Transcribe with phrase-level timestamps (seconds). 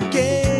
[0.00, 0.51] I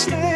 [0.00, 0.29] stay.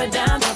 [0.00, 0.49] for down.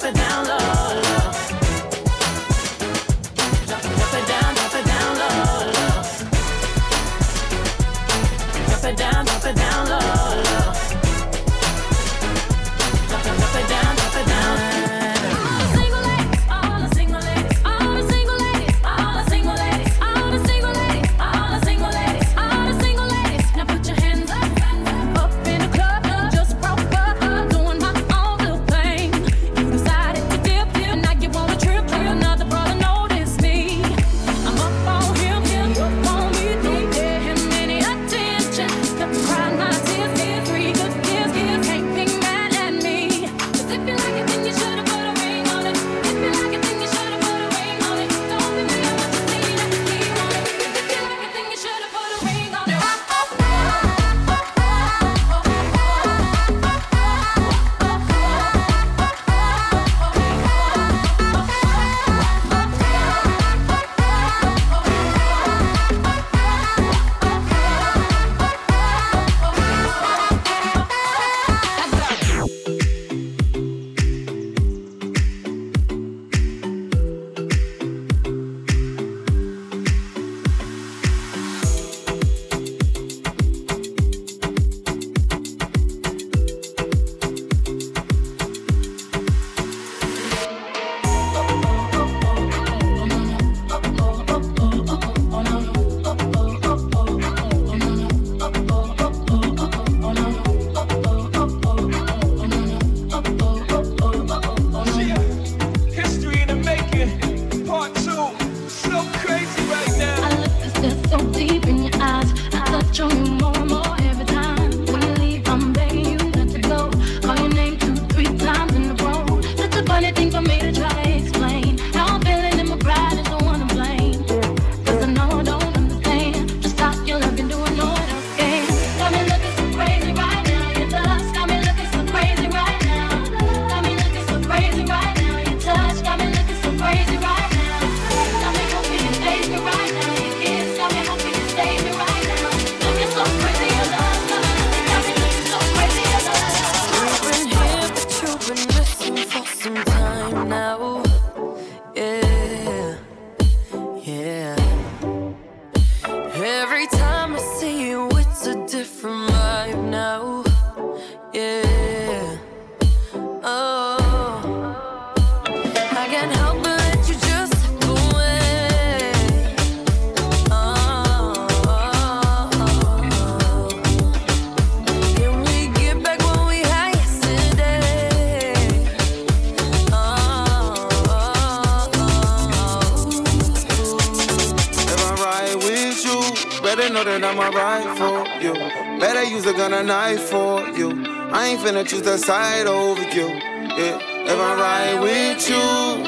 [191.86, 193.28] Choose the side over you.
[193.28, 195.56] Yeah, if I ride with you,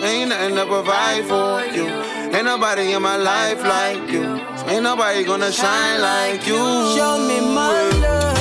[0.03, 1.87] ain't nothing to provide for you.
[2.35, 4.41] Ain't nobody in my life like you.
[4.69, 6.57] Ain't nobody gonna shine like you.
[6.57, 8.36] Show me my love.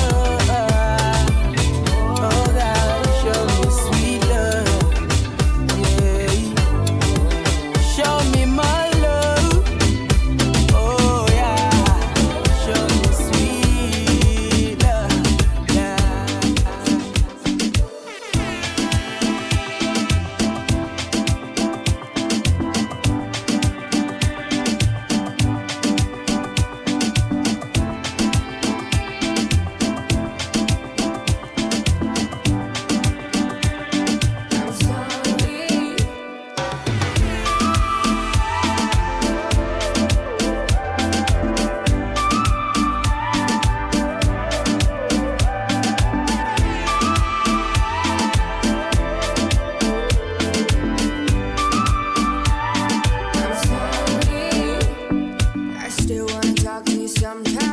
[56.84, 57.65] You sometimes.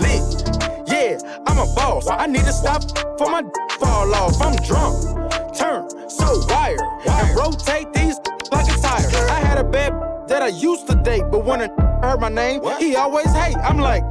[0.00, 0.88] Lit.
[0.88, 2.08] Yeah, I'm a boss.
[2.08, 2.82] I need to stop
[3.18, 3.42] for my
[3.78, 4.40] fall off.
[4.40, 5.56] I'm drunk.
[5.56, 6.80] Turn so wired.
[7.08, 8.16] And rotate these
[8.50, 9.08] like a tire.
[9.30, 9.92] I had a bad
[10.28, 11.68] that I used to date, but when a
[12.02, 13.56] heard my name, he always hate.
[13.56, 14.04] I'm like,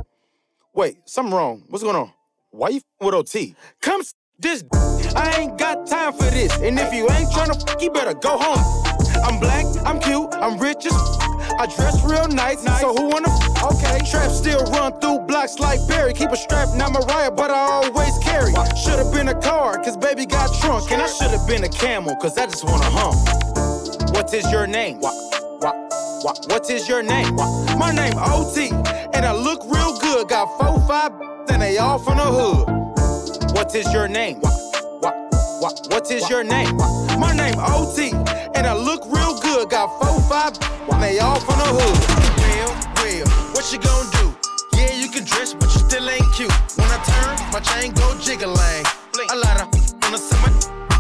[0.73, 1.63] wait, something wrong.
[1.67, 2.11] What's going on?
[2.51, 3.55] Why you with OT?
[3.81, 4.63] Come s- this.
[5.15, 6.55] I ain't got time for this.
[6.59, 8.59] And if you ain't tryna, f- you better go home.
[9.23, 13.29] I'm black, I'm cute, I'm rich as f- I dress real nice, so who wanna
[13.29, 16.13] f- Okay, trap still run through blocks like Barry.
[16.13, 18.51] Keep a strap, not Mariah, but I always carry.
[18.75, 20.91] Should've been a car, cause baby got trunk.
[20.91, 23.15] And I should've been a camel, cause I just wanna hump.
[24.13, 24.99] What is your name?
[24.99, 25.15] What,
[25.61, 27.37] what, what, is your name?
[27.37, 27.77] What?
[27.77, 28.69] My name OT,
[29.13, 30.27] and I look real good.
[30.27, 31.13] Got four, five,
[31.49, 33.55] and they all from the hood.
[33.55, 34.41] What is your name?
[34.41, 35.15] What,
[35.61, 36.75] what, what is your name?
[37.17, 38.11] My name OT,
[38.55, 39.69] and I look real good.
[39.69, 40.57] Got four, five,
[40.91, 42.28] and they all from the hood.
[43.59, 44.33] What you gonna do?
[44.77, 46.49] Yeah, you can dress, but you still ain't cute.
[46.77, 48.85] When I turn, my chain go jiggling.
[49.29, 49.67] A lot of
[50.01, 50.98] on the summer.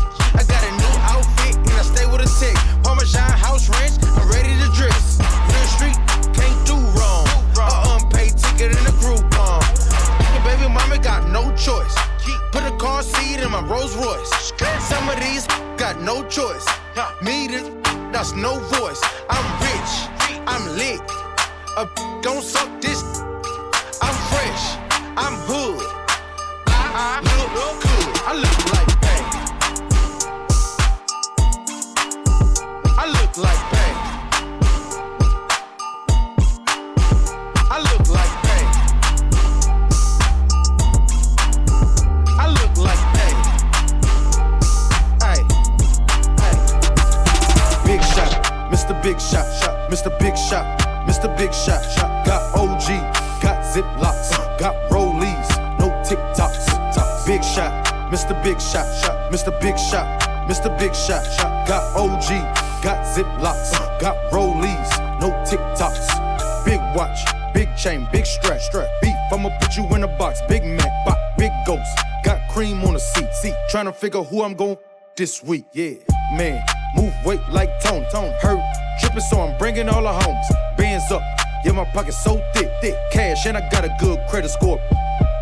[66.79, 67.19] Big watch,
[67.53, 68.87] big chain, big strap, strap.
[69.01, 70.41] Beef, I'ma put you in a box.
[70.47, 71.89] Big Mac, bop, big ghost.
[72.23, 73.53] Got cream on the seat, seat.
[73.69, 74.77] Tryna figure who I'm gon'
[75.17, 75.65] this week.
[75.73, 75.95] Yeah,
[76.33, 76.63] man,
[76.95, 78.33] move weight like Tone, Tone.
[78.41, 78.61] Hurt,
[79.01, 80.45] tripping, so I'm bringing all the homes.
[80.77, 81.21] Bands up,
[81.65, 82.95] yeah, my pocket so thick, thick.
[83.11, 84.79] Cash, and I got a good credit score.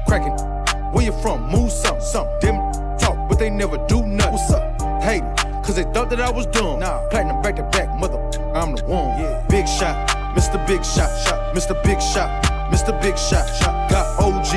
[0.08, 0.34] Cracking,
[0.94, 1.48] where you from?
[1.52, 2.28] Move some, some.
[2.42, 2.56] Them
[2.98, 4.34] talk, but they never do nothing.
[4.34, 5.04] What's up?
[5.04, 6.80] Hate it, cause they thought that I was dumb.
[6.80, 7.08] Nah.
[7.10, 8.18] Platinum back to back, mother,
[8.56, 9.20] I'm the one.
[9.20, 9.46] Yeah.
[9.50, 10.64] Big shot, Mr.
[10.68, 11.74] Big Shot, shot, Mr.
[11.84, 12.30] Big Shot,
[12.72, 12.94] Mr.
[13.02, 13.90] Big Shot, shot.
[13.90, 14.54] Got OG,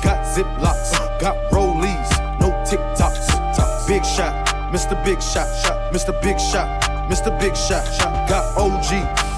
[0.00, 3.88] got Ziplocs, got Rollies, no TikToks.
[3.88, 4.32] Big shot,
[4.72, 4.94] Mr.
[5.04, 6.12] Big Shot, shot, Mr.
[6.22, 6.68] Big Shot,
[7.10, 7.36] Mr.
[7.40, 8.28] Big Shot, shot.
[8.28, 8.90] Got OG,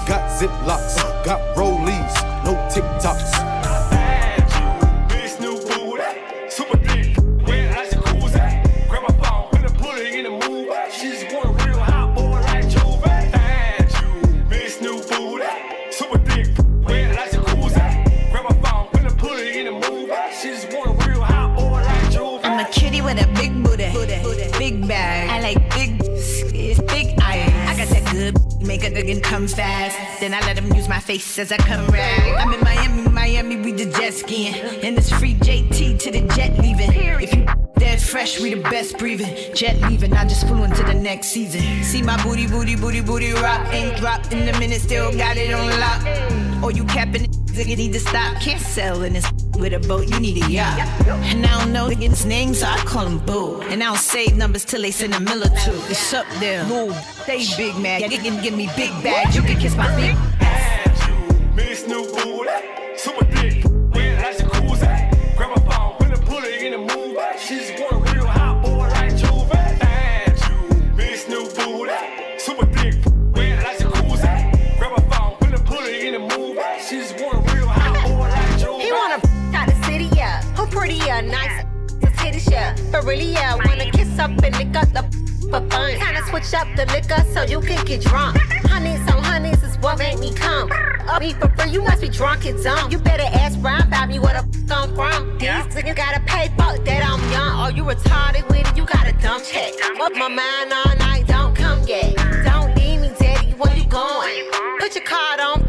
[0.07, 2.13] got Ziplocs, got Rollies,
[2.45, 3.46] no TikToks.
[22.97, 25.29] Kitty with a big booty, big bag.
[25.29, 25.99] I like big,
[26.87, 27.51] big eyes.
[27.67, 30.19] I got that good, make a nigga come fast.
[30.19, 32.37] Then I let him use my face as I come rag.
[32.39, 36.57] I'm in Miami, Miami, we the jet skiing, and it's free JT to the jet
[36.59, 36.91] leaving.
[36.93, 37.45] If you
[37.77, 39.53] dead fresh, we the best breathing.
[39.53, 41.61] Jet leaving, I just flew into the next season.
[41.83, 43.67] See my booty, booty, booty, booty rock.
[43.73, 46.63] Ain't dropped in a minute, still got it on lock.
[46.63, 47.27] Or you capping
[47.57, 48.39] nigga need to stop.
[48.39, 49.25] Can't sell in this
[49.57, 50.79] with a boat, you need a yacht.
[51.07, 53.61] And I don't know niggas' names, so I call them boo.
[53.63, 55.79] And I don't save numbers till they send a mill or two.
[55.89, 56.95] It's up there, little,
[57.25, 58.01] they big mad.
[58.01, 59.85] Yeah, they can give me big bags, you can kiss my
[60.39, 61.55] ass.
[61.55, 62.51] Miss new booty,
[62.97, 63.66] super thick,
[83.07, 85.01] really, yeah, wanna kiss up and lick up the
[85.49, 85.95] for fun.
[85.95, 88.37] Kinda switch up the liquor so you can get drunk.
[88.67, 90.69] Honeys on honeys is what made me come.
[91.07, 92.91] Up me for free, you must be drunk and dumb.
[92.91, 95.37] You better ask Brian about me where the f I'm from.
[95.39, 97.53] These niggas gotta pay for that I'm young.
[97.63, 99.71] Or you retarded with it, you got a dumb check.
[100.01, 102.13] Up my mind all night, don't come yet.
[102.43, 104.51] Don't leave me, daddy, where you going?
[104.79, 105.66] Put your card on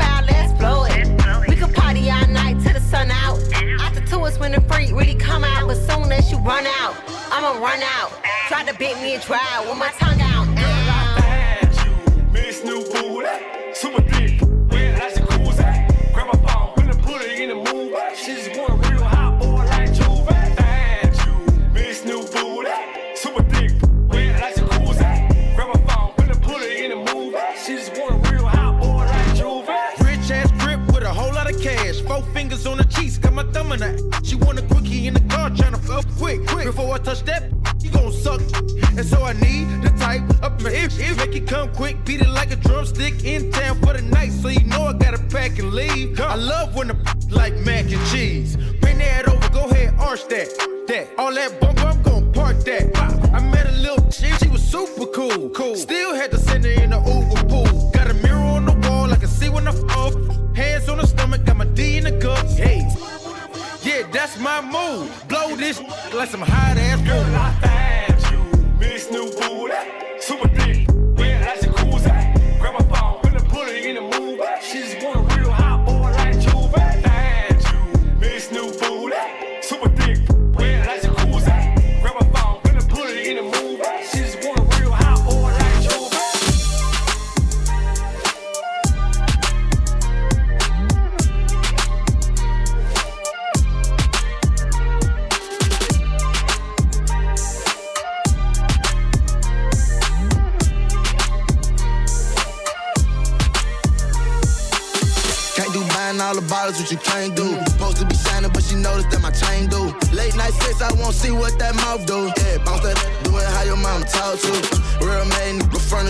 [4.41, 5.67] After two is when the freak really come out.
[5.67, 6.95] But soon as you run out,
[7.31, 8.13] I'ma run out.
[8.49, 10.49] Try to bit me and try with my tongue out.
[10.59, 13.29] And you, miss new booty,
[13.75, 14.41] super thick,
[14.71, 16.13] wet like jacuzzi.
[16.15, 17.93] Grab my phone, put a pulley in the move.
[17.95, 18.15] Eh?
[18.15, 20.29] She just want a real hot boy like Juve.
[20.59, 22.71] And you, miss new booty,
[23.17, 23.73] super thick,
[24.09, 25.55] wet like jacuzzi.
[25.57, 27.35] Grab my phone, put a pulley in the move.
[27.35, 27.55] Eh?
[27.57, 29.69] She just want a real hot boy like Juve.
[30.07, 32.01] Rich ass grip with a whole lot of cash.
[32.01, 34.08] Four fingers on the cheeks, got my thumb in her.
[35.89, 36.67] Fuck quick, quick.
[36.67, 38.41] Before I touch that, you gon' suck.
[38.97, 41.17] And so I need the type up my hips, hips.
[41.17, 44.33] Make it come quick, beat it like a drumstick in town for the night.
[44.33, 46.21] So you know I gotta pack and leave.
[46.21, 46.97] I love when the
[47.31, 48.57] like mac and cheese.
[48.81, 50.49] Bring that over, go ahead, arch that.
[50.89, 52.85] That all that bump, I'm gon' park that.
[53.33, 55.51] I met a little chick, she was super cool.
[55.51, 55.77] Cool.
[55.77, 55.98] Still
[65.77, 65.85] Blow
[66.15, 67.78] like some hot ass Girl,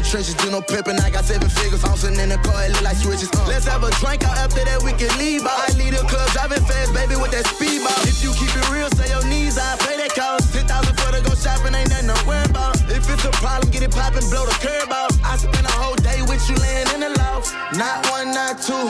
[0.08, 0.96] trenches, do no pimping.
[1.04, 3.28] I got seven figures, I'm bouncing in the car, it look like switches.
[3.28, 3.44] Uh.
[3.46, 5.44] Let's have a drink out after that, we can leave.
[5.44, 7.92] I lead the club, driving fast, baby, with that speed ball.
[8.08, 10.56] If you keep it real, say your knees, I pay that cost.
[10.56, 10.64] 10,000
[10.96, 12.80] for to go shopping, ain't nothing to worry about.
[12.88, 15.12] If it's a problem, get it poppin', blow the curb out.
[15.20, 17.52] I spend a whole day with you laying in the loft.
[17.76, 18.88] Not one, not two.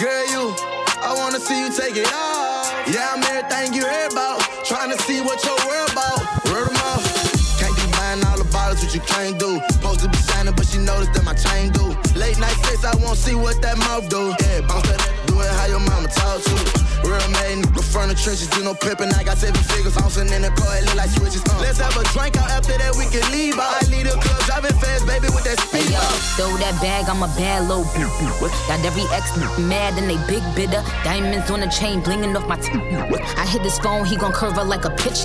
[0.00, 0.56] Girl, you,
[1.04, 2.64] I wanna see you take it off.
[2.88, 4.40] Yeah, I'm everything you heard about.
[4.64, 6.20] Trying to see what your world about.
[6.48, 7.05] Word 'em off.
[8.96, 9.60] You can't do.
[9.70, 11.84] Supposed to be shining, but she noticed that my chain do.
[12.18, 14.32] Late night sex, I won't see what that mouth do.
[14.40, 16.95] Yeah, bounce that, do it how your mama talk to.
[17.06, 19.14] Real man, nigga from the trenches, do no pimping.
[19.14, 21.38] I got seven figures, bouncing in the car, it look like switches.
[21.46, 21.62] Uh.
[21.62, 23.78] Let's have a drink out after that, we can leave out.
[23.78, 26.02] I lead the club, driving fast, baby, with that speed up.
[26.34, 28.50] throw that bag, I'm a bad little bitch.
[28.66, 29.30] Got every ex
[29.70, 30.82] mad and they big bitter.
[31.06, 32.82] Diamonds on the chain, blinging off my teeth.
[33.38, 35.22] I hit his phone, he gon' curve her like a pitch.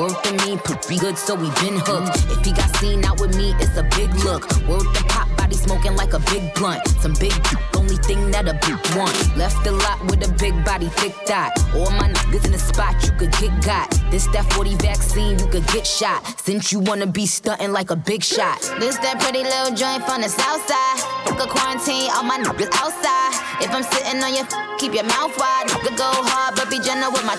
[0.00, 2.16] Worth to me, pretty good, so we been hooked.
[2.32, 4.48] If he got seen out with me, it's a big look.
[4.64, 6.86] Worth the pop body smoking like a big blunt.
[7.04, 7.32] Some big
[7.76, 9.12] only thing that a big one.
[9.36, 11.52] Left a lot with a big body, thick dot.
[11.74, 13.90] All my niggas in the spot, you could get got.
[14.10, 16.22] This that 40 vaccine, you could get shot.
[16.40, 18.60] Since you wanna be stunting like a big shot.
[18.78, 20.98] This that pretty little joint from the south side.
[21.26, 23.32] Fuck a quarantine, all my niggas outside.
[23.60, 25.66] If I'm sitting on your, f- keep your mouth wide.
[25.68, 27.36] Nigga go hard, but be gentle with my.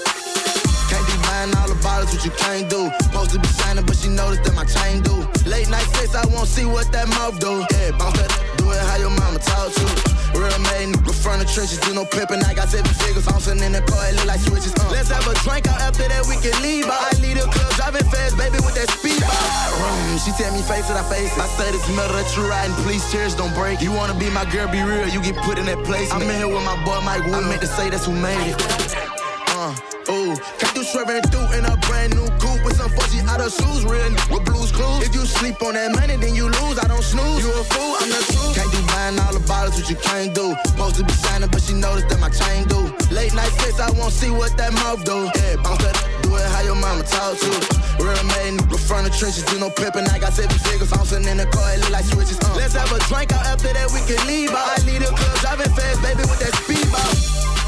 [0.90, 2.90] Can't be buying all the bottles, what you can't do.
[3.04, 5.14] Supposed to be shining, but she noticed that my chain do.
[5.50, 7.62] Late night sex, I won't see what that mouth do.
[7.72, 9.88] Yeah, bounce that, do it how your mama taught you.
[10.36, 12.44] Real made nigga from the trenches, do no pimping.
[12.44, 14.76] I got seven figures, in the car, it look like switches.
[14.76, 14.92] Uh.
[14.92, 16.86] Let's have a drink out after that, we can leave.
[16.86, 17.00] out.
[17.00, 19.20] I lead the club, driving fast, baby, with that speed.
[19.24, 21.42] Mm, she tell me face it, I face it.
[21.42, 23.82] I say this metal that you riding, please cheers, don't break.
[23.82, 26.12] You wanna be my girl, be real, you get put in that place.
[26.12, 27.48] I'm in here with my boy Mike Wood.
[27.48, 28.60] Meant to say that's who made it.
[29.56, 29.74] Uh,
[30.14, 32.69] ooh, got you swerving through in a brand new coupe
[33.08, 35.08] some out of shoes, real with blues clues.
[35.08, 36.80] If you sleep on that money, then you lose.
[36.80, 37.44] I don't snooze.
[37.44, 38.56] You a fool, I'm the truth.
[38.56, 40.56] Can't do buying all the bottles, what you can't do.
[40.66, 42.92] Supposed to be shining, but she noticed that my chain do.
[43.14, 45.30] Late night sex, I won't see what that mouth do.
[45.38, 47.52] Yeah, bounce that, do it how your mama talk to.
[48.02, 50.08] Real made nigga from the trenches, do no pimping.
[50.10, 52.40] I got seven figures, bouncing in the car, it look like switches.
[52.40, 52.56] Uh.
[52.56, 54.80] Let's have a drink out after that, we can leave out.
[54.80, 57.59] I lead the club, driving fast, baby, with that speedball.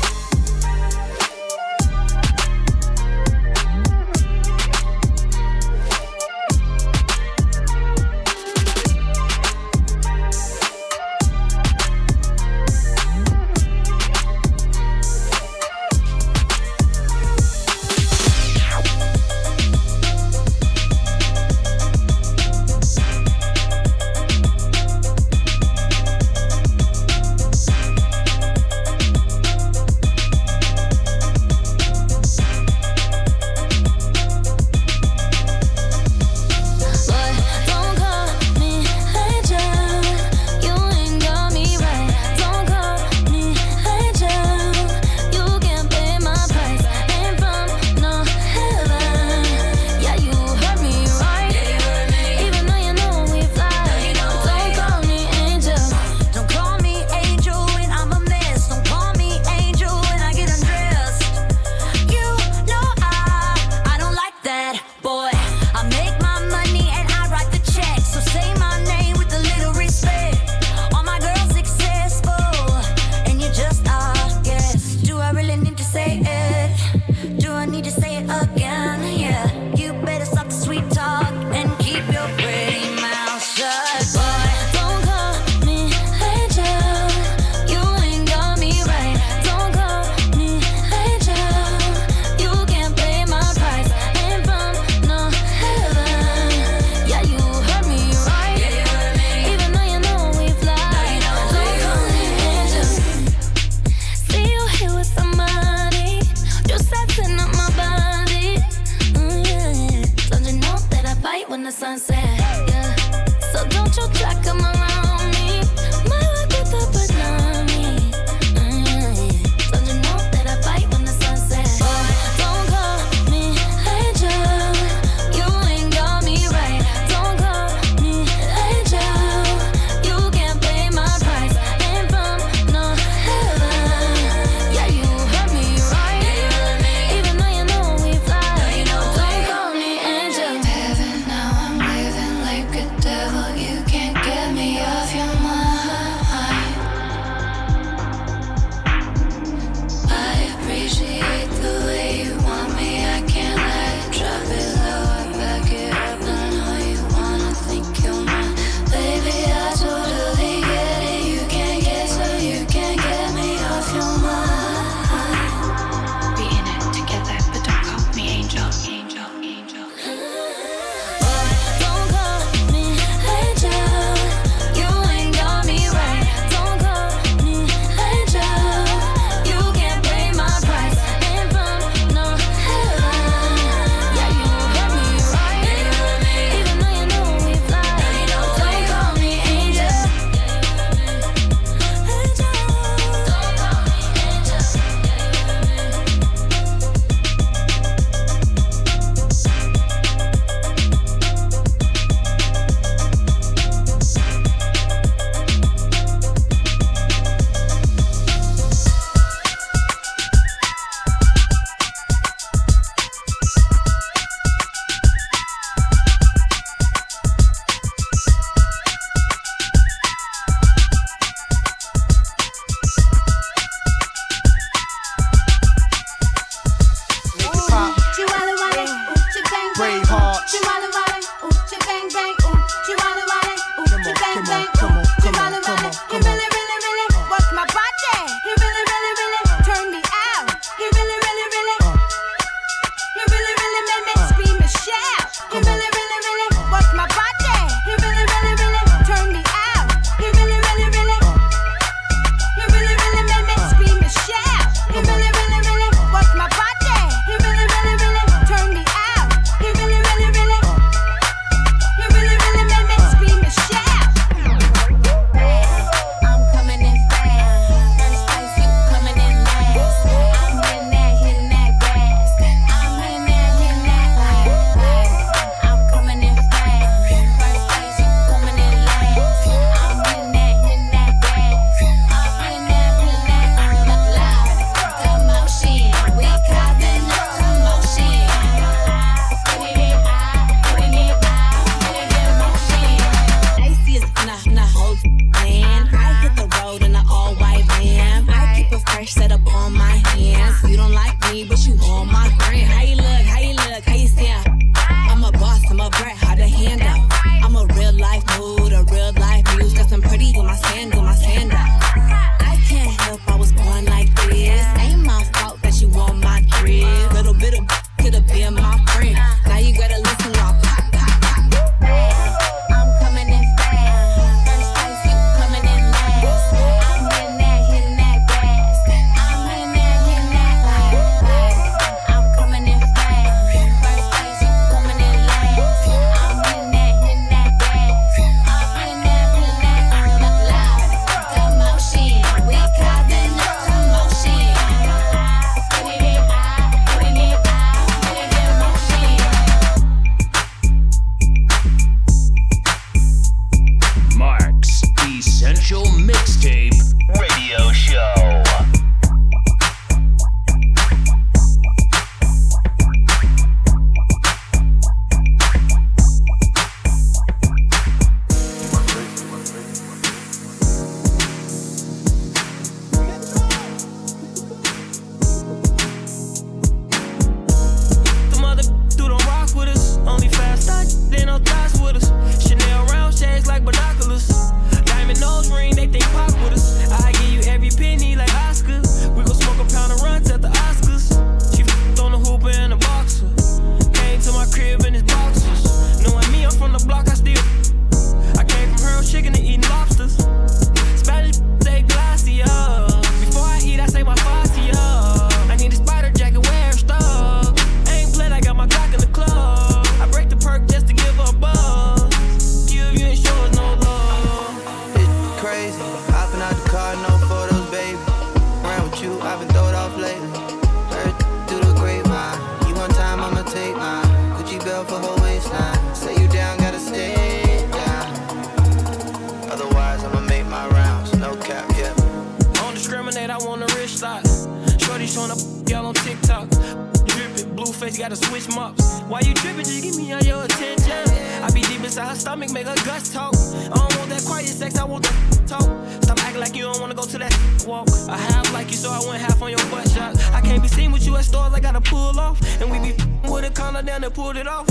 [452.21, 452.61] off.
[452.61, 452.93] And we be
[453.29, 454.67] with a collar down and pulled it off.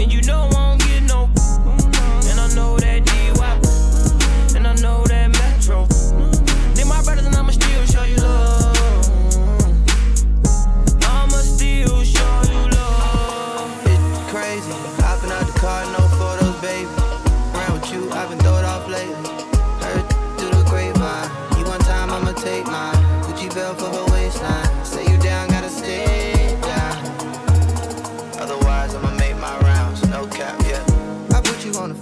[0.00, 1.28] And you know I don't get no.
[1.34, 2.28] Mm-hmm.
[2.30, 4.56] And I know that DY.
[4.56, 6.01] And I know that Metro.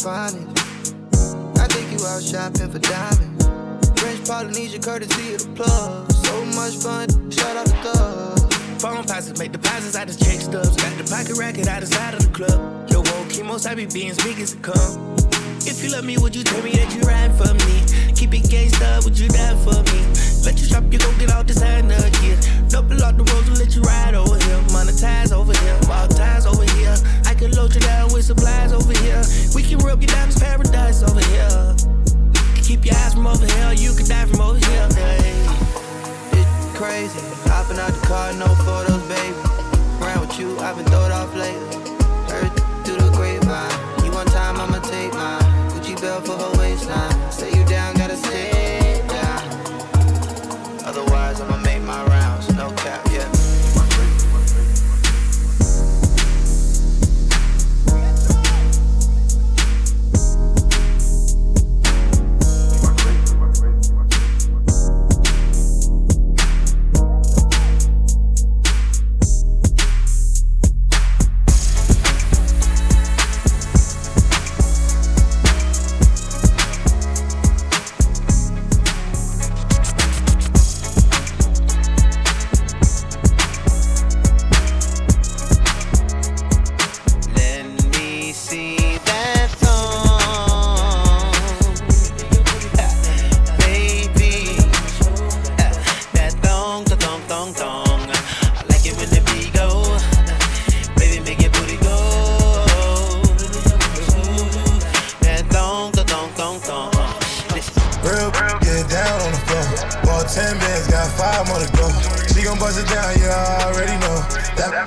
[0.03, 0.59] find it.
[1.61, 3.45] I think you out shopping for diamonds.
[4.01, 6.11] French Polynesia courtesy of the plug.
[6.13, 8.53] So much fun, shout out to Thug.
[8.81, 10.77] Phone passes, make deposits, I just check stubs.
[10.77, 12.89] Got the pocket racket out the side of the club.
[12.91, 15.17] Yo, old chemos, I be being big as it come.
[15.69, 18.00] If you love me, would you tell me that you ride for me?
[18.31, 18.71] big gay
[19.05, 20.01] would you die for me?
[20.45, 22.38] Let you shop, you gon' get all designer again.
[22.69, 24.61] Double up the roads and let you ride over here.
[24.71, 26.95] Monetize over here, all ties over here.
[27.27, 29.23] I can load you down with supplies over here.
[29.55, 31.75] We can rub you down paradise over here.
[32.62, 34.88] Keep your eyes from over here, you can die from over here.
[34.95, 35.35] Hey.
[36.38, 39.35] It's crazy, hopping out the car, no photos, baby.
[40.01, 41.77] Around with you, I've been throwed off lately.
[42.31, 42.53] Heard
[42.85, 45.43] through the grapevine, you one time I'ma take mine.
[45.71, 47.10] Gucci belt for her waistline.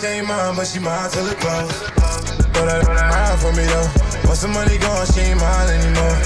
[0.05, 1.71] Ain't mine, but she mine till it close.
[2.51, 4.27] Throw that around for me though.
[4.27, 6.17] Once the money gone, she ain't mine anymore.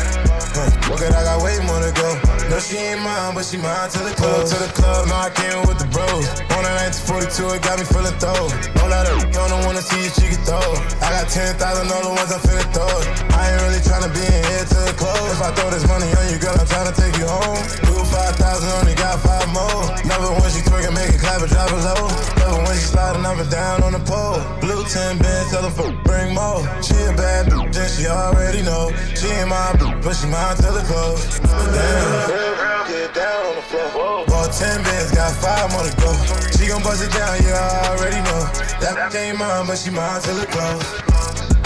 [0.56, 0.90] Huh.
[0.90, 2.37] Look at, I got way more to go.
[2.50, 4.48] No, she ain't mine, but she mine to the club.
[4.48, 6.26] to the club, now I came with the bros.
[6.56, 8.48] On a 1942, it got me feeling throw.
[8.80, 10.70] Roll out of don't wanna see if she can throw.
[11.02, 12.98] I got 10,000 other ones I'm finna throw.
[13.34, 15.32] I ain't really tryna be in here till it close.
[15.34, 17.64] If I throw this money on you, girl, I'm tryna take you home.
[17.88, 18.40] Do 5,000,
[18.80, 19.84] only got five more.
[20.06, 22.08] Never when she twerking, make it clap and drop it low.
[22.38, 24.40] Never when she sliding up and down on the pole.
[24.62, 26.62] Blue 10 bands, tell them for bring more.
[26.84, 28.92] She a bad bitch, she already know.
[29.16, 31.40] She ain't my bitch, but she mine till it close.
[31.40, 32.37] Damn.
[32.38, 34.26] Get down on the floor.
[34.28, 36.14] Bought 10 bands, got five more to go.
[36.54, 38.46] She gon' bust it down, yeah, I already know.
[38.78, 40.86] That bitch ain't mine, but she mine till it close.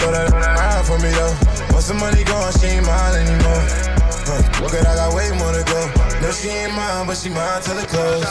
[0.00, 1.36] Throw that around for me though.
[1.76, 3.62] Once the money gone, she ain't mine anymore.
[4.24, 4.62] Huh.
[4.64, 5.80] Look at, I got way more to go.
[6.24, 8.24] No, she ain't mine, but she mine till it close.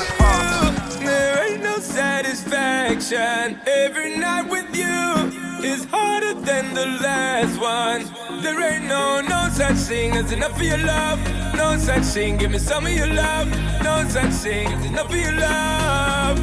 [0.97, 3.61] There ain't no satisfaction.
[3.67, 8.41] Every night with you is harder than the last one.
[8.41, 11.19] There ain't no, no such thing as enough of your love.
[11.55, 13.47] No such thing, give me some of your love.
[13.83, 16.39] No such thing as enough of your love.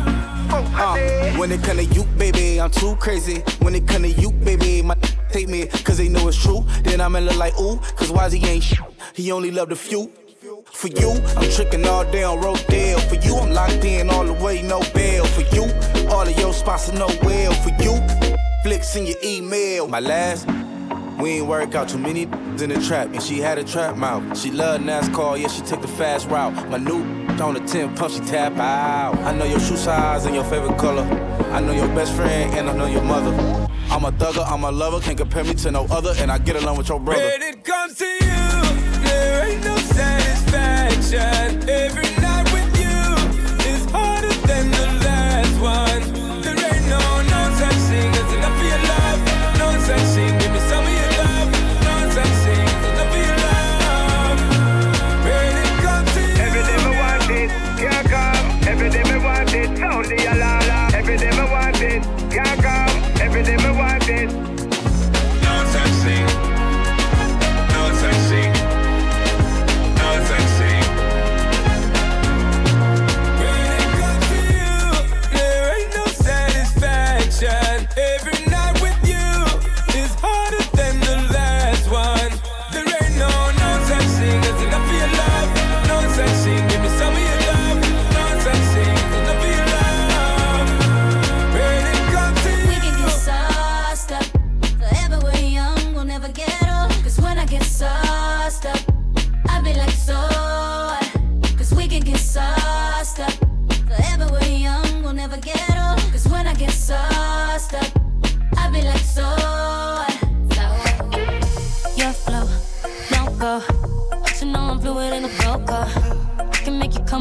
[0.50, 0.96] Uh,
[1.36, 3.40] when it come to you, baby, I'm too crazy.
[3.60, 4.94] When it come to you, baby, my
[5.30, 6.64] take me, cause they know it's true.
[6.82, 8.80] Then I'ma look like, ooh, cause why he ain't sh-
[9.14, 10.10] He only loved a few.
[10.72, 13.00] For you, I'm tricking all day on Rodale.
[13.08, 15.24] For you, I'm locked in all the way, no bail.
[15.26, 15.64] For you,
[16.08, 17.52] all of your spots are no well.
[17.52, 17.94] For you,
[18.68, 19.88] flicks in your email.
[19.88, 20.46] My last,
[21.18, 24.38] we ain't work out too many in the trap, and she had a trap mouth.
[24.38, 26.52] She loved NASCAR, yeah, she took the fast route.
[26.68, 27.02] My new
[27.40, 29.16] on the 10 pump, she tap out.
[29.20, 31.04] I know your shoe size and your favorite color.
[31.50, 33.32] I know your best friend, and I know your mother.
[33.90, 36.56] I'm a thugger, I'm a lover, can't compare me to no other, and I get
[36.56, 37.22] along with your brother.
[37.22, 38.67] When it comes to you,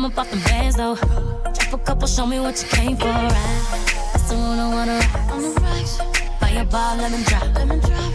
[0.10, 0.96] can make you come up off the bands though.
[0.96, 3.08] Drop a couple, show me what you came for.
[3.08, 3.30] I,
[4.14, 6.00] I still wanna wanna ride on the rocks.
[6.40, 7.44] Fireball, let them drop.
[7.56, 8.14] Let them drop.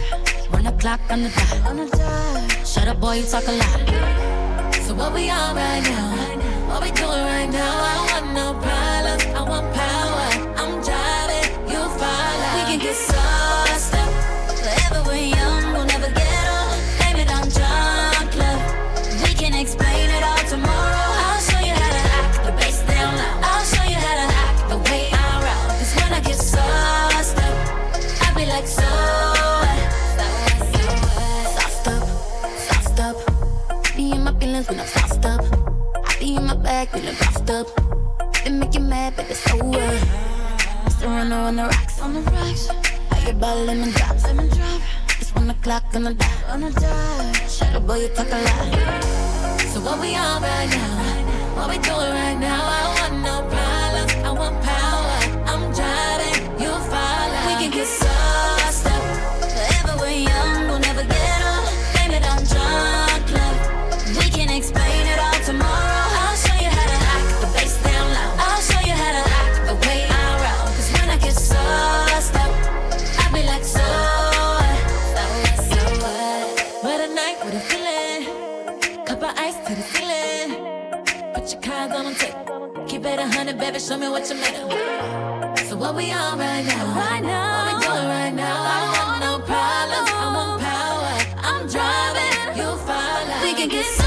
[0.51, 1.67] One o'clock on the dot.
[1.67, 2.67] On the dot.
[2.67, 3.79] Shut up, boy, you talk a lot.
[4.83, 6.69] So what we on right now?
[6.69, 7.73] What we doing right now?
[7.77, 9.25] I don't want no problems.
[9.35, 9.92] I want power.
[43.43, 44.15] by lemon drop.
[44.23, 44.81] Lemon drop.
[45.19, 46.43] It's one o'clock on the dot.
[46.47, 47.51] On the dot.
[47.51, 49.03] Shadow boy, you talk a lot.
[49.71, 51.57] So what we on right now?
[51.57, 53.02] What we doing right now?
[83.13, 85.59] it a hundred, baby, show me what you made of.
[85.67, 86.95] So what we on right now?
[86.95, 87.65] Right now.
[87.65, 88.55] What we doing right now?
[88.61, 90.09] I don't want no problems.
[90.09, 91.13] I want power.
[91.49, 92.57] I'm driving.
[92.57, 93.43] You follow.
[93.43, 94.02] We can get.